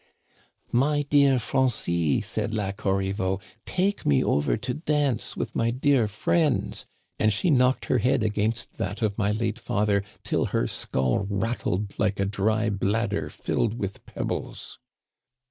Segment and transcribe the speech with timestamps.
[0.71, 3.39] My dear Francis,' said La Corn veau,'
[3.77, 6.87] take me over to dance with my dear friends;'
[7.19, 11.91] and she knocked her head against that of my late*father till her skull rat tled
[11.99, 14.79] like a dry bladder filled with pebbles.